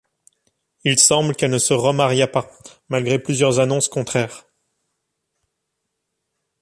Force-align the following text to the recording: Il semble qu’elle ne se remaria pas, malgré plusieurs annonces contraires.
Il 0.83 0.97
semble 0.97 1.35
qu’elle 1.35 1.51
ne 1.51 1.59
se 1.59 1.75
remaria 1.75 2.25
pas, 2.27 2.49
malgré 2.89 3.19
plusieurs 3.19 3.59
annonces 3.59 3.87
contraires. 3.87 4.45